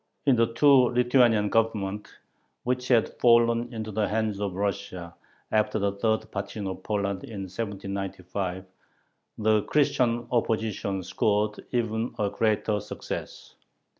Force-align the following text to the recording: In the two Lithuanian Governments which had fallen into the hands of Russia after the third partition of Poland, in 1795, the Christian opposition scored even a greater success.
In 0.25 0.35
the 0.35 0.51
two 0.51 0.67
Lithuanian 0.87 1.49
Governments 1.49 2.11
which 2.63 2.87
had 2.87 3.13
fallen 3.21 3.71
into 3.71 3.91
the 3.91 4.07
hands 4.07 4.39
of 4.41 4.55
Russia 4.55 5.13
after 5.51 5.77
the 5.77 5.91
third 5.91 6.31
partition 6.31 6.65
of 6.65 6.81
Poland, 6.81 7.23
in 7.23 7.41
1795, 7.41 8.65
the 9.37 9.61
Christian 9.61 10.25
opposition 10.31 11.03
scored 11.03 11.63
even 11.71 12.15
a 12.17 12.31
greater 12.31 12.79
success. 12.79 13.53